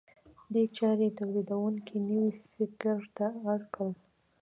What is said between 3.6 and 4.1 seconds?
کړل.